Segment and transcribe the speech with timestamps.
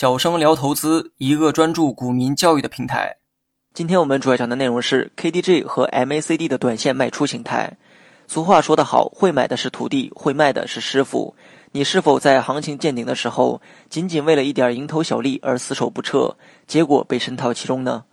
[0.00, 3.16] 小生聊投资，一个专注股民教育的平台。
[3.74, 7.76] 今天我们主要讲的内容是 KDJ 和 MACD 的短线卖出形态。
[8.28, 11.34] 俗话说得好，会买的是徒弟，会卖的是师傅。
[11.72, 16.36] 你是否在行情见顶的时候，仅仅为了一点蝇头小利而死守不撤，
[16.68, 18.04] 结果被深套其中呢？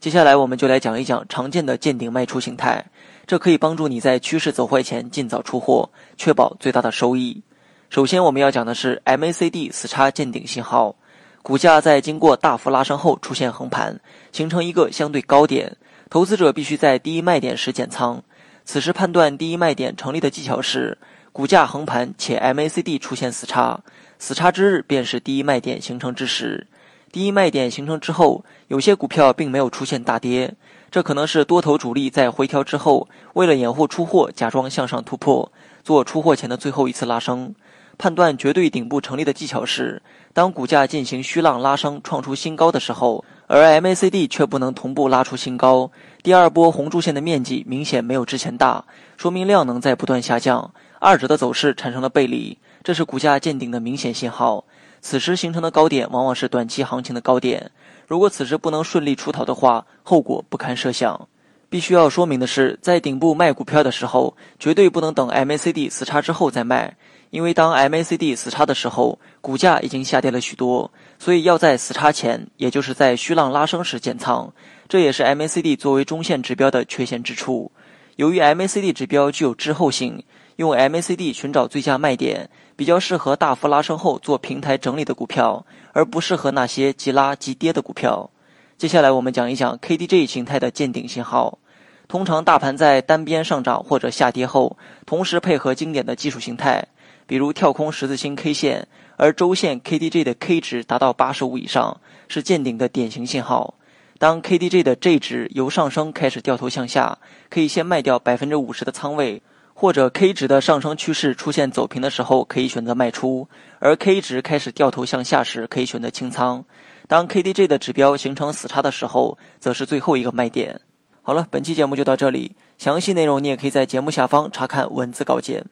[0.00, 2.82] 接下来我们就来讲一讲常见的见顶卖出形态，
[3.26, 7.42] 这可以帮助你在趋势走坏前尽早出货，确保最大的收益。
[7.90, 10.96] 首先我们要讲的是 MACD 死叉见顶信号。
[11.44, 14.00] 股价在经过大幅拉升后出现横盘，
[14.32, 15.76] 形成一个相对高点，
[16.08, 18.22] 投资者必须在第一卖点时减仓。
[18.64, 20.96] 此时判断第一卖点成立的技巧是，
[21.32, 23.78] 股价横盘且 MACD 出现死叉，
[24.18, 26.66] 死叉之日便是第一卖点形成之时。
[27.12, 30.54] 第一卖点形成之后，有些股票并没有出现大跌，
[30.90, 37.54] 这可能是多头主力在回调之后，为了掩护出货，假装向上突破，做出货前的最后一次拉升。
[37.98, 45.90] 判断绝对顶部成立的技巧是，当股价进行虚浪拉升创出新高的时候，而 MACD 却不能同步拉出新高，
[46.22, 48.84] 第二波红柱线的面积明显没有之前大，
[49.16, 54.64] 说明量能在不断下降，二者的走势产生了背离，这是股价见顶的明显信号。
[55.00, 57.70] 此时形成的高点往往是短期行情的高点，
[58.06, 61.28] 如果此时不能顺利出逃的话，后果不堪设想。
[61.68, 66.96] 必须要说明的是，在顶部卖股票的时候，绝对不能等 MACD 死叉之后再卖。
[67.34, 70.88] 因为当 MACD 死叉的时候，股价已经下跌了许多，
[71.18, 74.52] 所以要在死叉前，也就是在虚浪拉升时减仓。
[74.88, 77.72] 这也是 MACD 作为中线指标的缺陷之处。
[78.14, 80.22] 由于 MACD 指标具有滞后性，
[80.54, 88.30] 用 MACD 寻找最佳卖点，比较适合大幅拉升后做平台整理的股票，而不适合那些即拉即跌的股票。
[88.78, 91.58] 接下来我们讲一讲 KDJ 形态的见顶信号。
[92.06, 96.86] 通常大盘在单边上涨或者下跌后，同时配合经典的技术形态。
[97.26, 98.86] 比如跳空十字星 K 线，
[99.16, 103.74] 而周线 KDJ 的 K 值达到八十五以上，是见顶的典型信号。
[104.18, 107.18] 当 KDJ 的 J 值由上升开始掉头向下，
[107.50, 109.40] 可以先卖掉百分之五十的仓位；
[109.74, 113.48] 或者 K 值的上升趋势出现走平的时候，可以选择卖出；
[113.80, 116.64] 而 K 值开始掉头向下时，可以选择清仓。
[117.08, 120.80] 当 KDJ 的指标形成死叉的时候，则是最后一个卖点。
[121.20, 125.64] 好了，本期节目就到这里，详细内容你也可以在节目下方查看文字稿件。